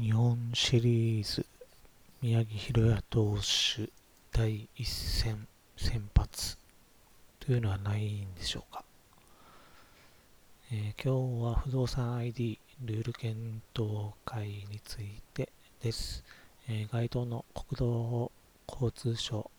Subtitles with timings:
[0.00, 1.44] 日本シリーズ
[2.22, 3.90] 宮城宏也投手
[4.30, 6.56] 第一戦先発。
[7.40, 8.84] というのはないんでしょうか、
[10.70, 13.36] えー、今日は不動産 ID ルール検
[13.74, 15.48] 討会について
[15.82, 16.22] です、
[16.68, 18.30] えー、該当の国土
[18.68, 19.50] 交通省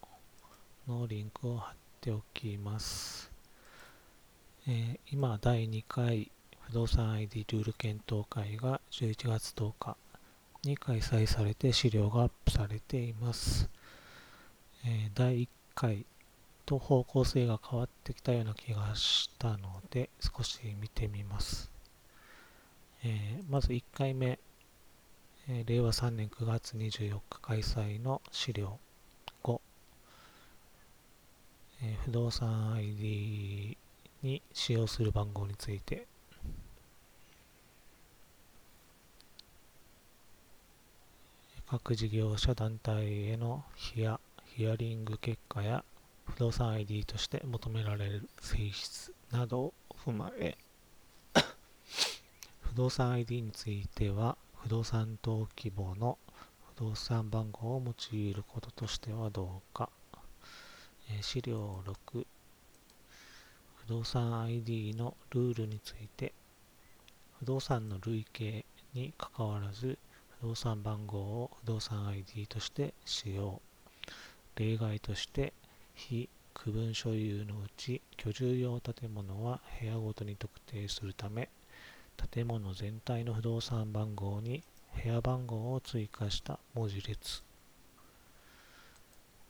[0.88, 3.30] のリンクを貼っておきます、
[4.70, 6.32] えー、今第2回
[6.62, 9.98] 不動産 ID ルール検討会が11月10日
[10.64, 13.70] に開催されて資料がアップされています。
[14.86, 16.06] えー、第1回
[16.66, 21.72] と方向性が変わってきたような気がしたので少し見てみます。
[23.04, 24.38] えー、まず1回目、
[25.48, 28.78] えー、令和3年9月24日開催の資料
[29.44, 29.62] 5、
[31.82, 33.78] え不動産 ID
[34.22, 36.06] に使用する番号について
[41.72, 45.86] 各事業者団体へのヒアヒアリング結果や
[46.26, 50.58] 不動産 ID として求められる性質などを踏まえ
[52.62, 56.18] 不動産 ID については不動産登記簿の
[56.76, 59.90] 不動産番号を用いることとしてはどうか、
[61.12, 62.26] え資料6
[63.76, 66.34] 不動産 ID のルールについて
[67.38, 68.66] 不動産の類型
[68.96, 70.00] にかかわらず
[70.42, 73.62] 動産番号を不動産 ID として使用。
[74.56, 75.54] 例外として、
[75.96, 81.50] 非区分所有のうち居住用建物は部屋ごとに特定するため、
[82.34, 84.64] 建物全体の不動産番号に
[85.02, 87.44] 部屋番号を追加した文字列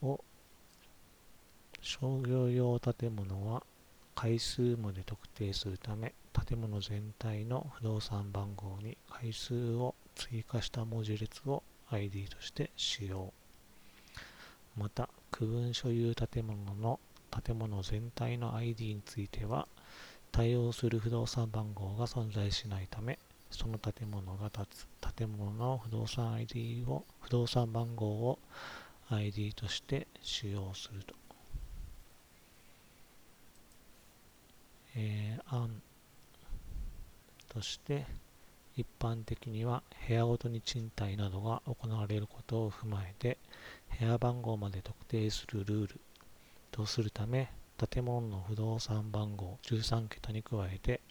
[0.02, 0.24] を
[1.82, 3.64] 商業用建物は
[4.14, 6.14] 回数まで特定するため
[6.50, 11.62] 建物全体の不動産番号に回数を追加した文字列を
[11.92, 13.32] ID として使用。
[14.76, 17.00] また、区分所有建物の
[17.46, 19.68] 建物全体の ID については、
[20.32, 23.20] 対応する不動産番号が存在しないため、
[23.52, 28.40] その建物が建つ建物の不動産 ID を、不動産番号を
[29.12, 31.14] ID として使用すると。
[34.96, 35.80] えー、案
[37.60, 38.06] として、
[38.78, 43.38] 一般的には部屋ごとに賃貸などが行われることを踏まえて
[44.00, 46.00] 部屋番号まで特定するルール。
[46.72, 51.02] とするため建物の不動産番号13桁に加えて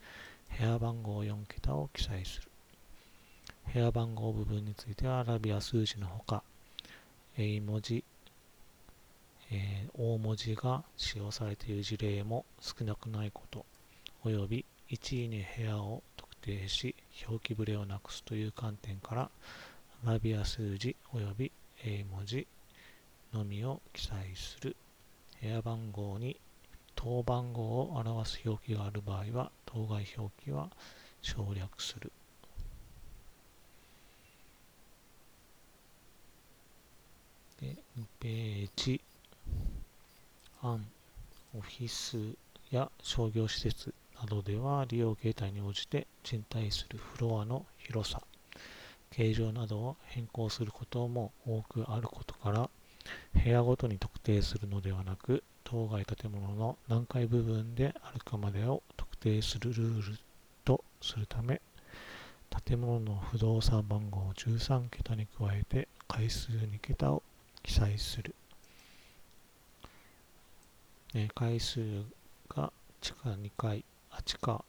[0.58, 2.48] 部屋番号4桁を記載する。
[3.74, 6.42] 部屋番号部分についてはアラビア数字のほか
[7.36, 8.02] 英文字、
[9.50, 13.66] えー、大文字が使用されている事例も少なくないこと
[14.24, 16.02] および1位に部屋を
[16.42, 16.94] 定し
[17.28, 19.30] 表記ぶれをなくすという観点から
[20.04, 21.52] アラビア数字及び
[21.84, 22.46] 英文字
[23.32, 24.76] のみを記載する。
[25.40, 26.36] 部屋番号に
[26.94, 30.68] 当番号を表す表記がある場合は当該表記は
[31.22, 32.10] 省略する。
[37.60, 39.00] で2ページ。
[40.60, 40.84] 案
[41.56, 42.18] オフィス
[42.72, 43.94] や商業施設。
[44.20, 48.22] などでは利用形態に応じて賃貸するフロアの広さ、
[49.10, 52.70] 形状などを変更することも多くあることから、
[53.42, 60.18] 部屋ごとに特定するのではなく、当該建物の何階部分であるかまでを特定するルール
[60.64, 61.60] とするため、
[62.66, 67.22] 建物の不動産番号13桁に加えて回数2桁を
[67.62, 68.34] 記載する。
[71.34, 72.04] 回数
[72.48, 73.84] が地下2階
[74.28, 74.62] 8か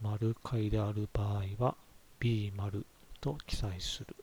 [0.00, 1.74] 丸階である場合は
[2.18, 2.86] B 丸
[3.20, 4.16] と記載する。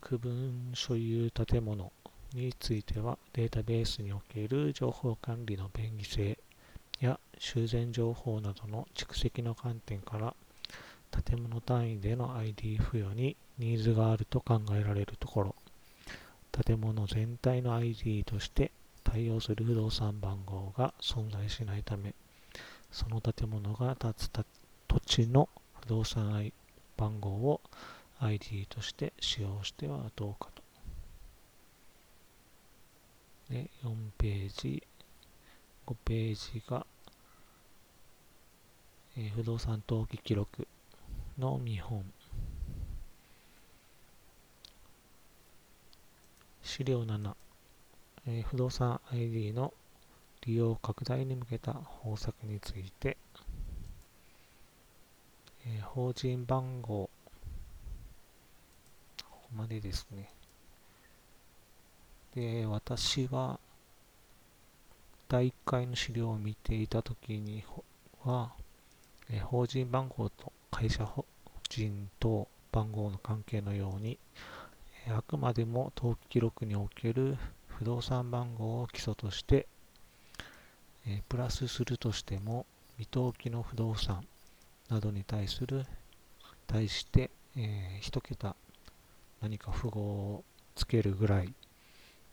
[0.00, 1.92] 区分所有建物
[2.34, 6.36] についてはデータベースにおける情報管理の便利性
[7.00, 10.34] や修繕情報などの蓄積の観点から
[11.24, 15.54] 建物単位での ID 付与にニーズがあると考えられるところ
[16.64, 18.70] 建物全体の ID として
[19.02, 22.14] 対応する不動産番号が存在しないため、
[22.90, 25.48] その建物が建つ土地の
[25.80, 26.52] 不動産
[26.96, 27.60] 番号を
[28.20, 30.62] ID として使用してはどうかと。
[33.52, 34.82] で、4ページ、
[35.86, 36.86] 5ページが、
[39.16, 40.68] えー、不動産登記記録
[41.38, 42.04] の見本。
[46.74, 47.34] 資料7、
[48.26, 49.74] えー、不動産 ID の
[50.46, 53.18] 利用拡大に向けた方策について、
[55.66, 57.10] えー、法人番号、こ
[59.28, 60.30] こまでですね。
[62.34, 63.60] で、私は、
[65.28, 67.62] 第1回の資料を見ていたときに
[68.24, 68.50] は、
[69.30, 71.26] えー、法人番号と会社法
[71.68, 74.18] 人と番号の関係のように、
[75.08, 79.66] あくまでも登記記録における不動産番号を基礎として、
[81.06, 82.66] え、プラスするとしても
[82.96, 84.24] 未登記の不動産
[84.88, 85.84] などに対する
[86.66, 88.54] 対して、えー、1桁
[89.40, 90.44] 何か符号を
[90.76, 91.52] つけるぐらい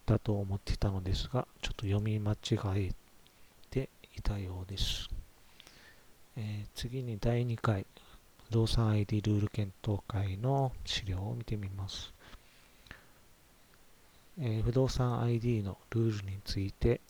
[0.06, 2.38] だと思っていたのですがちょっと読み間違
[2.76, 2.92] え
[3.70, 5.10] ていたようです、
[6.38, 7.86] えー、次に第2回
[8.50, 12.14] 不動産 ID ルール検討会の資料を見てみます。
[14.42, 17.02] えー、不動産 ID のルールについて、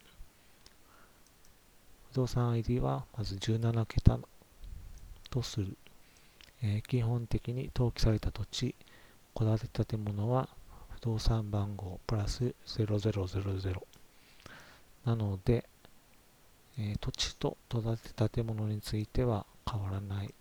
[2.11, 4.19] 不動産 ID はまず17桁
[5.29, 5.77] とする。
[6.61, 8.75] えー、基本的に登記された土地、
[9.35, 10.49] 戸建て建物は
[10.89, 13.81] 不動産番号プラス0000。
[15.05, 15.69] なので、
[16.77, 20.33] えー、土地と戸建て建物については変わらない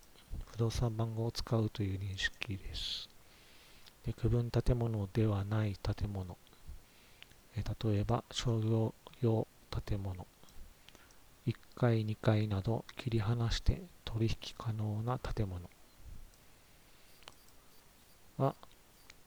[0.52, 3.08] 不動産番号を使うという認識です。
[4.06, 6.38] で区分建物ではない建物
[7.62, 9.46] 例えば商業用
[9.86, 10.26] 建物。
[11.46, 15.60] 1階2階など切り離して取引可能な建物。
[18.36, 18.54] は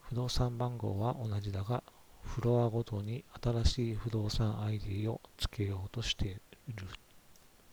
[0.01, 1.83] 不動産番号は同じだが
[2.23, 6.33] フロアごとに新しい不動産 ID を付けようとしてい
[6.75, 6.87] る。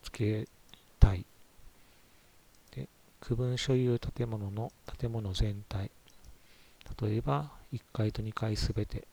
[0.03, 0.49] 付け
[0.99, 1.25] たい。
[2.71, 2.87] で
[3.21, 5.91] 区分所有建物の建物全体。
[7.01, 9.05] 例えば1階と2階すべて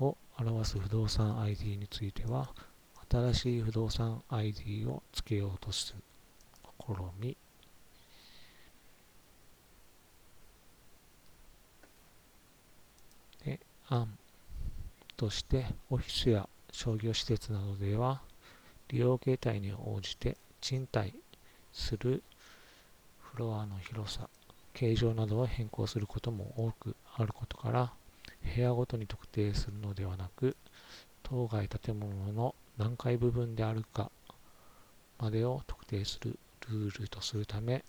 [0.00, 2.50] を表す不動産 ID については、
[3.10, 6.02] 新しい不動産 ID を付けようとする
[6.80, 7.36] 試み。
[13.44, 14.18] で、案
[15.16, 18.20] として、オフィスや商業施設などでは、
[18.88, 21.14] 利用形態に応じて賃貸
[21.72, 22.22] する
[23.20, 24.28] フロアの広さ、
[24.74, 27.92] 形状などを変更することも多くあることから、
[28.54, 30.56] 部屋ごとに特定するのではなく、
[31.22, 34.10] 当該建物の何階部分であるか
[35.18, 36.38] までを特定する
[36.68, 37.84] ルールとするため、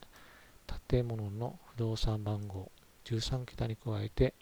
[0.87, 2.71] 建物の不動産番号
[3.05, 4.33] 13桁に加えて、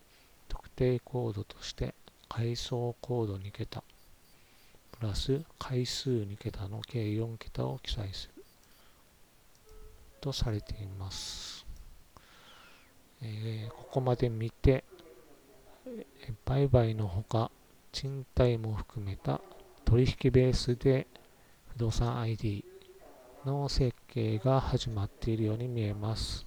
[0.48, 1.94] 特定コードとして
[2.30, 3.84] 階層コード2桁、
[4.92, 8.44] プラス階数2桁の計4桁を記載する
[10.22, 11.66] とされています。
[13.22, 14.84] えー、ここまで見て、
[16.46, 17.52] 売買のほか、
[17.92, 19.42] 賃貸も含めた
[19.86, 21.08] 取引ベースで
[21.68, 22.66] 不動産 ID
[23.46, 26.46] の設計が始まっているように見えます。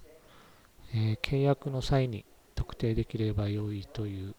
[0.93, 4.35] えー、契約の際に特定できれば良いという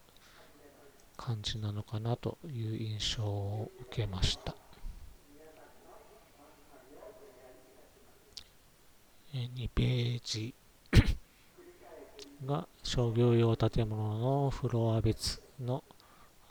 [1.16, 4.54] 感じなのかなという印象を受けました
[9.34, 9.48] え。
[9.54, 10.54] 2ページ
[12.92, 15.84] 商業用建物のフロア別の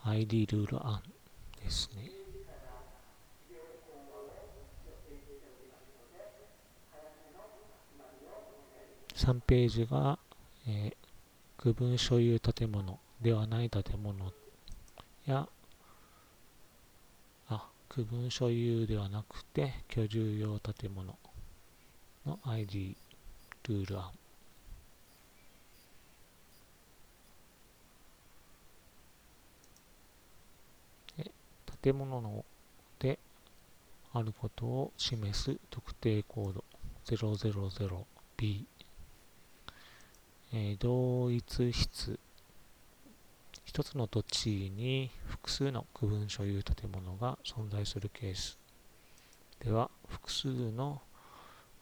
[0.06, 1.03] ID ルール案
[1.62, 2.09] ですね。
[9.15, 10.17] 3ページが、
[10.65, 14.31] えー、区分所有建物ではない建物
[15.25, 15.46] や
[17.50, 21.19] あ区分所有ではなくて居住用建物
[22.25, 22.96] の ID
[23.67, 24.12] ルール案
[31.81, 32.45] 建物の
[33.00, 33.19] で
[34.13, 36.63] あることを示す特定コード
[37.05, 38.63] 000B、
[40.53, 42.19] えー、同一室。
[43.65, 48.57] 一つの土地に複数の区分所有建物が存在するケース。
[49.59, 51.01] では複数の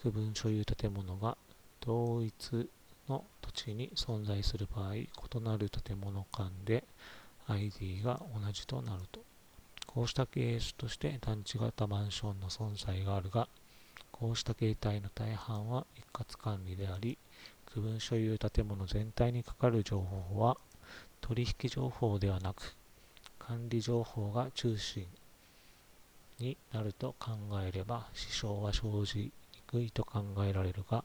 [0.01, 1.37] 区分所有建物が
[1.79, 2.69] 同一
[3.07, 5.09] の土地に存在する場合異
[5.41, 6.83] なる建物間で
[7.47, 9.21] ID が同じとなると。
[9.97, 13.47] こうしたケースとして団地型マンションの存在があるが、
[14.11, 17.17] こうした形態の大半は一括管理であり、
[17.65, 20.55] 区分所有建物全体にかかる情報は
[21.19, 22.75] 取引情報ではなく、
[23.39, 25.07] 管理情報が中心
[26.37, 27.31] になると考
[27.67, 29.31] えれば支障は生じに
[29.65, 31.03] くいと考えられるが、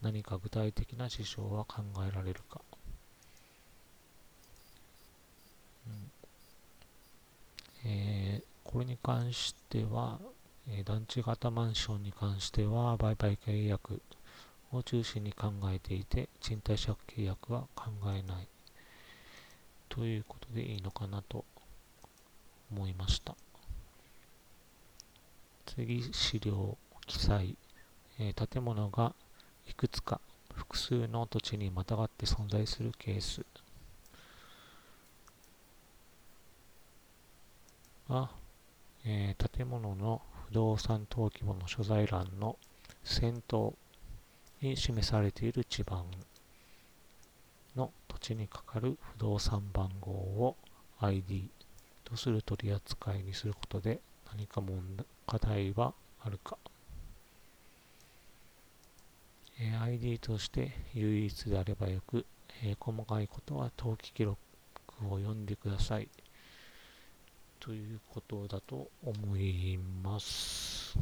[0.00, 2.60] 何か具体的な支障は考えられるか。
[7.84, 10.18] えー、これに関しては
[10.68, 14.00] え団地型マンションに関しては売買契約
[14.70, 18.48] を中心に考えていて賃貸借契約は考えない。
[19.88, 21.44] ということでいいのかなと
[22.70, 23.36] 思いました。
[25.66, 27.56] 次資料記載、
[28.18, 29.14] えー、建物が
[29.68, 30.20] いくつか
[30.54, 33.44] 複数の土地にまたがって存在するケース。
[38.12, 38.30] は、
[39.04, 42.58] えー、建物の不動産登記簿の所在欄の
[43.02, 43.74] 先頭
[44.60, 46.04] に示されている地番
[47.74, 50.56] の土地にかかる不動産番号を
[51.00, 51.48] ID
[52.04, 54.00] とする取り扱いにすることで
[54.30, 56.58] 何か問題課題はあるか、
[59.58, 62.26] え ID として唯一であればよく、
[62.62, 64.38] え細かいことは登記記録
[65.08, 66.08] を読んでください。
[67.64, 70.98] ということだと思います。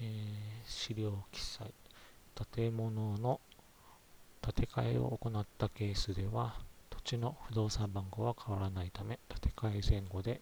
[0.00, 0.06] えー、
[0.64, 1.74] 資料記載
[2.54, 3.40] 建物の
[4.40, 6.54] 建て替えを行ったケースでは
[6.90, 10.40] 土地の不動産番号は変わらないため建て替え前後で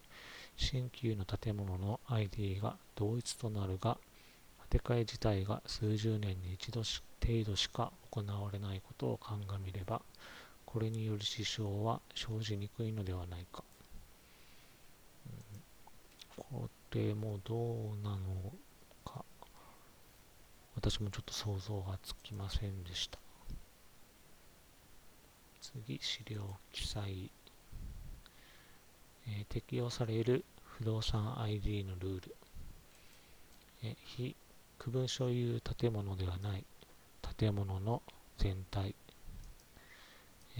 [0.56, 3.96] 新旧の建物の ID が同一となるが
[4.70, 10.02] 建て替え自体が数十年に一度程度しか行われないことを鑑みれば
[10.72, 13.64] これによる支障は生じにくいのではないか。
[15.26, 18.52] うん、これもどうなの
[19.04, 19.24] か、
[20.76, 23.18] 私もちょっと想像がつきませんでした。
[25.60, 27.30] 次、資料記載。
[29.26, 32.36] えー、適用される不動産 ID のルール。
[33.82, 34.36] え非
[34.78, 36.64] 区分所有建物ではない
[37.36, 38.02] 建物の
[38.38, 38.94] 全体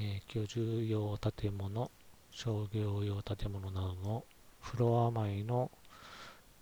[0.03, 1.91] えー、居住用建物、
[2.31, 4.25] 商業用建物などの
[4.59, 5.71] フロア前の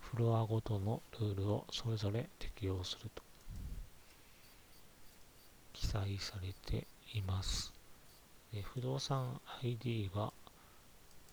[0.01, 3.23] フロアごとのルールをそれぞれ適用すると
[5.71, 7.71] 記載されています。
[8.53, 10.33] で不動産 ID が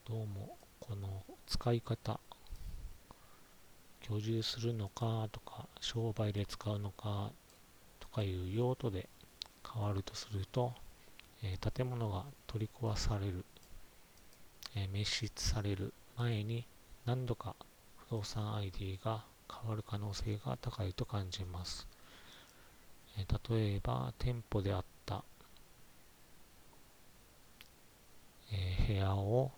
[0.04, 2.20] どうもこの使い方
[4.02, 7.32] 居住するのかとか商売で使うのか
[7.98, 9.08] とかいう用途で
[9.68, 10.72] 変わるとすると
[11.42, 13.44] えー、建物が取り壊される、
[14.74, 16.66] えー、滅失される前に
[17.04, 17.54] 何度か
[18.08, 21.86] 不動産 ID が変わる可能性が高いと感じます。
[23.18, 25.24] えー、例えば店舗であった、
[28.52, 29.50] え部屋を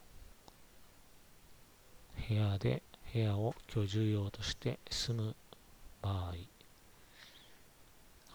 [2.28, 2.82] 部屋で
[3.12, 5.34] 部屋を居住用として住む
[6.02, 6.34] 場合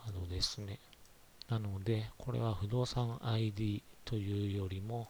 [0.05, 0.79] などですね。
[1.49, 5.07] なので、これは不動産 ID というよりも、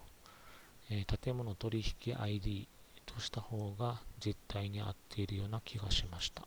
[0.89, 2.67] えー、建物取引 ID
[3.05, 6.43] とした方が実態に合っているような気がしました。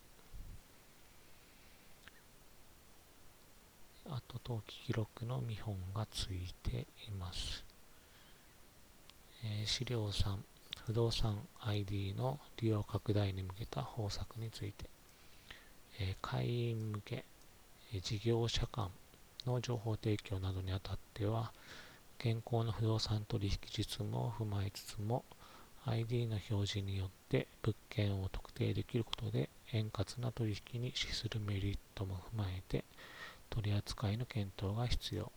[4.08, 7.64] あと、登記記録の見本がついています。
[9.44, 10.36] えー、資料3、
[10.86, 14.84] 不動産 ID の利用拡大に向けた方策について、
[16.00, 17.24] えー、会員向け、
[17.92, 18.90] え事業者間
[19.46, 21.52] の情報提供などにあたっては、
[22.18, 25.24] 現行の不動産取引実務を踏まえつつも、
[25.88, 32.84] ID の表示によって物件を特定できることで円滑な取引に資するメリットも踏まえて
[33.50, 35.30] 取り扱いの検討が必要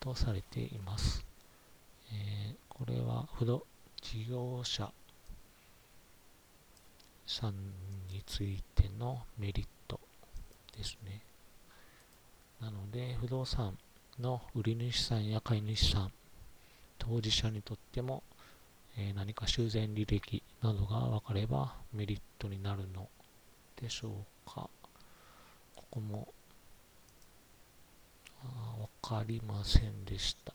[0.00, 1.24] とされています。
[2.12, 3.66] えー、これは不動
[4.00, 4.90] 事業者
[7.26, 7.52] さん
[8.10, 10.00] についてのメリット
[10.74, 11.20] ですね。
[12.60, 13.78] なので、不動産
[14.18, 16.12] の売り主さんや買い主さん、
[16.98, 18.22] 当事者にとっても、
[18.96, 23.08] えー、何か修繕履歴などが分かればメリットになるの
[23.80, 24.68] でしょうか。
[25.76, 26.28] ここも、
[28.80, 30.52] わかりませんでした。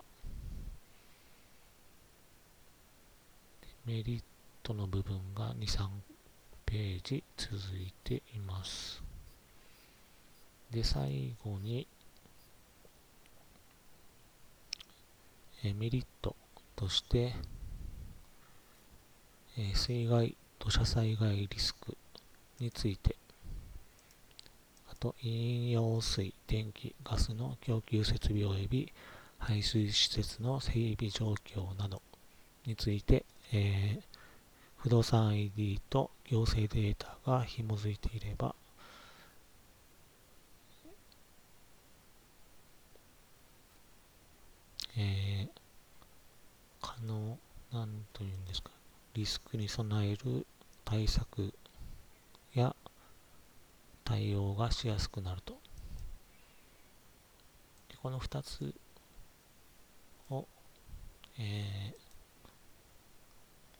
[3.85, 4.23] メリッ
[4.61, 5.87] トの部分が2、3
[6.65, 9.03] ページ続いています。
[10.71, 11.85] で、最後に、
[15.63, 16.35] えメリット
[16.75, 17.33] として、
[19.57, 21.95] え水害、土砂災害リスク
[22.59, 23.15] について、
[24.89, 28.93] あと、飲用水、電気、ガスの供給設備及び
[29.37, 32.01] 排水施設の整備状況など
[32.65, 34.03] について、えー、
[34.77, 38.53] 不動産 ID と行政データが紐づいていれば、
[47.03, 47.37] えー、可能、
[47.71, 48.71] なんというんですか、
[49.13, 50.45] リスクに備える
[50.85, 51.53] 対策
[52.53, 52.75] や
[54.03, 55.53] 対応がしやすくなると。
[57.89, 58.73] でこの2つ
[60.29, 60.47] を、
[61.39, 61.93] え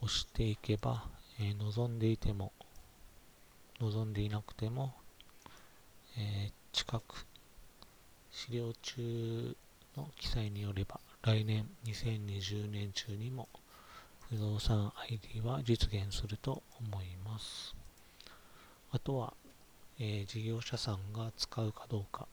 [0.00, 1.04] ー、押していけば、
[1.40, 2.52] えー、望んでいても、
[3.80, 4.94] 望んでいなくても、
[6.16, 7.26] えー、近く、
[8.30, 9.56] 資料中
[9.96, 13.48] の記載によれば、来年2020年中にも
[14.28, 17.74] 不動産 ID は実現すると思います。
[18.90, 19.32] あとは、
[19.98, 22.28] えー、事業者さんが使うかどうか、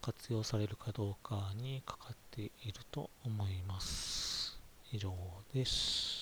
[0.00, 4.58] 活用されるかどうかにかかっていると思います。
[4.90, 5.12] 以上
[5.52, 6.21] です。